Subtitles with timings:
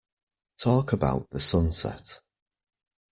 [0.57, 2.21] Talk about the sunset.